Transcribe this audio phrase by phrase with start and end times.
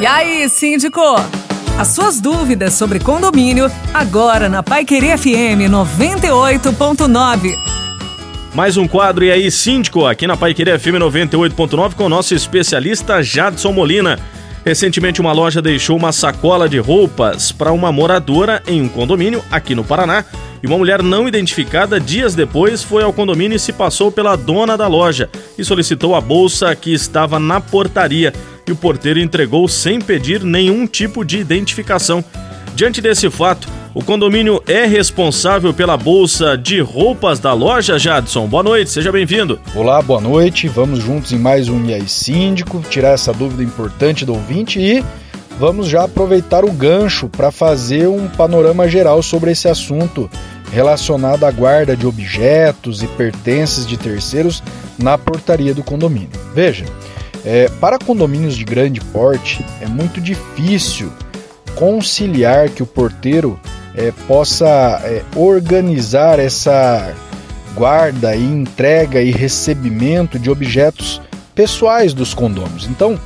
[0.00, 1.00] E aí, síndico?
[1.76, 7.52] As suas dúvidas sobre condomínio, agora na Pai Querer FM 98.9.
[8.54, 12.32] Mais um quadro e aí, síndico, aqui na Pai Querer FM 98.9 com o nosso
[12.32, 14.20] especialista Jadson Molina.
[14.64, 19.74] Recentemente, uma loja deixou uma sacola de roupas para uma moradora em um condomínio aqui
[19.74, 20.24] no Paraná.
[20.62, 24.76] E uma mulher não identificada, dias depois, foi ao condomínio e se passou pela dona
[24.76, 28.32] da loja e solicitou a bolsa que estava na portaria
[28.68, 32.24] e o porteiro entregou sem pedir nenhum tipo de identificação.
[32.74, 38.46] Diante desse fato, o condomínio é responsável pela bolsa de roupas da loja, Jadson.
[38.46, 39.58] Boa noite, seja bem-vindo.
[39.74, 40.68] Olá, boa noite.
[40.68, 45.04] Vamos juntos em mais um IAI Síndico, tirar essa dúvida importante do ouvinte e
[45.58, 50.30] vamos já aproveitar o gancho para fazer um panorama geral sobre esse assunto
[50.70, 54.62] relacionado à guarda de objetos e pertences de terceiros
[54.98, 56.30] na portaria do condomínio.
[56.54, 56.84] Veja,
[57.44, 61.12] é, para condomínios de grande porte, é muito difícil
[61.74, 63.58] conciliar que o porteiro
[63.94, 64.66] é, possa
[65.04, 67.14] é, organizar essa
[67.74, 71.20] guarda e entrega e recebimento de objetos
[71.54, 72.86] pessoais dos condôminos.
[72.86, 73.18] Então,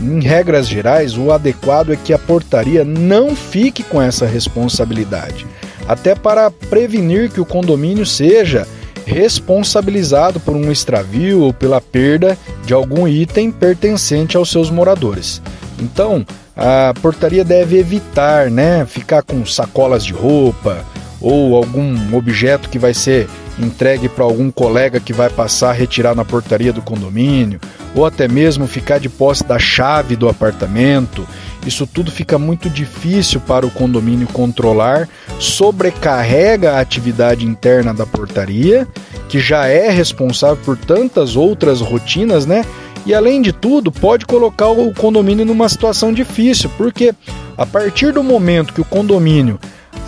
[0.00, 5.46] em regras gerais, o adequado é que a portaria não fique com essa responsabilidade,
[5.86, 8.66] até para prevenir que o condomínio seja
[9.04, 12.36] responsabilizado por um extravio ou pela perda
[12.68, 15.40] de algum item pertencente aos seus moradores.
[15.80, 16.22] Então,
[16.54, 20.84] a portaria deve evitar, né, ficar com sacolas de roupa
[21.18, 23.26] ou algum objeto que vai ser
[23.58, 27.60] entregue para algum colega que vai passar a retirar na portaria do condomínio,
[27.94, 31.26] ou até mesmo ficar de posse da chave do apartamento.
[31.66, 38.86] Isso tudo fica muito difícil para o condomínio controlar, sobrecarrega a atividade interna da portaria,
[39.28, 42.64] que já é responsável por tantas outras rotinas, né?
[43.04, 47.14] E além de tudo, pode colocar o condomínio numa situação difícil, porque
[47.56, 49.58] a partir do momento que o condomínio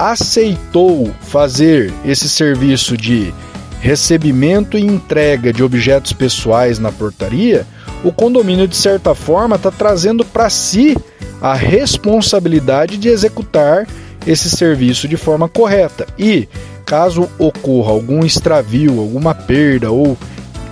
[0.00, 3.34] aceitou fazer esse serviço de
[3.82, 7.66] recebimento e entrega de objetos pessoais na portaria,
[8.02, 10.96] o condomínio, de certa forma, está trazendo para si
[11.40, 13.86] a responsabilidade de executar
[14.26, 16.06] esse serviço de forma correta.
[16.18, 16.48] E,
[16.86, 20.16] caso ocorra algum extravio, alguma perda ou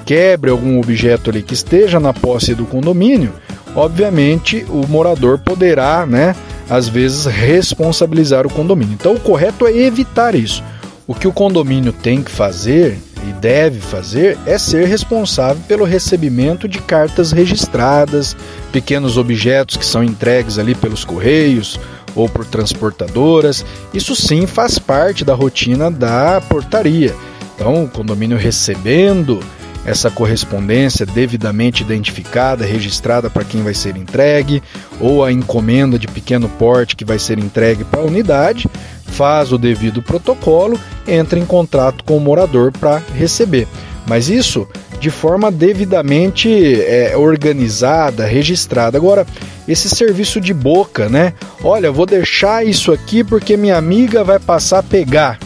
[0.06, 3.32] quebre algum objeto ali que esteja na posse do condomínio,
[3.76, 6.34] obviamente o morador poderá, né,
[6.68, 8.94] às vezes responsabilizar o condomínio.
[8.94, 10.62] Então o correto é evitar isso.
[11.06, 16.68] O que o condomínio tem que fazer e deve fazer é ser responsável pelo recebimento
[16.68, 18.36] de cartas registradas,
[18.70, 21.80] pequenos objetos que são entregues ali pelos correios
[22.14, 23.64] ou por transportadoras.
[23.92, 27.14] Isso sim faz parte da rotina da portaria.
[27.54, 29.40] Então, o condomínio recebendo
[29.88, 34.62] essa correspondência devidamente identificada, registrada para quem vai ser entregue,
[35.00, 38.68] ou a encomenda de pequeno porte que vai ser entregue para a unidade,
[39.06, 43.66] faz o devido protocolo, entra em contato com o morador para receber.
[44.06, 44.68] Mas isso
[45.00, 46.50] de forma devidamente
[46.82, 48.98] é, organizada, registrada.
[48.98, 49.26] Agora,
[49.66, 51.32] esse serviço de boca, né?
[51.62, 55.38] Olha, vou deixar isso aqui porque minha amiga vai passar a pegar.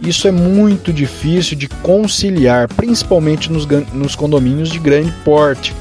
[0.00, 5.74] Isso é muito difícil de conciliar, principalmente nos, nos condomínios de grande porte.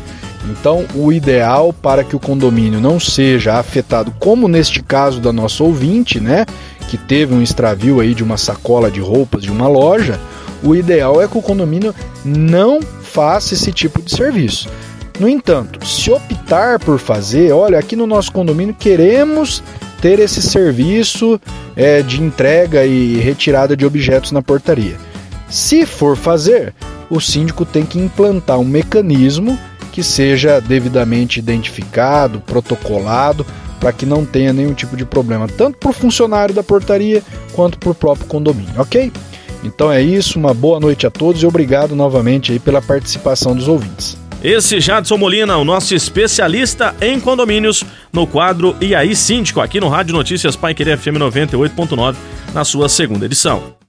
[0.50, 5.63] Então, o ideal para que o condomínio não seja afetado, como neste caso da nossa
[5.63, 6.46] ouvinte, né,
[6.90, 10.19] que teve um extravio aí de uma sacola de roupas de uma loja,
[10.62, 14.69] o ideal é que o condomínio não faça esse tipo de serviço.
[15.19, 19.63] No entanto, se optar por fazer, olha, aqui no nosso condomínio queremos
[20.03, 21.39] ter esse serviço
[21.77, 24.97] é, de entrega e retirada de objetos na portaria.
[25.47, 26.73] Se for fazer,
[27.09, 29.57] o síndico tem que implantar um mecanismo
[29.93, 33.45] que seja devidamente identificado, protocolado,
[33.79, 37.77] para que não tenha nenhum tipo de problema, tanto para o funcionário da portaria quanto
[37.77, 39.09] para o próprio condomínio, ok?
[39.63, 43.69] Então é isso, uma boa noite a todos e obrigado novamente aí pela participação dos
[43.69, 44.17] ouvintes.
[44.43, 47.81] Esse Jadson Molina, o nosso especialista em condomínios,
[48.12, 52.15] no quadro E aí Síndico, aqui no Rádio Notícias Pai Querer FM 98.9,
[52.53, 53.82] na sua segunda edição.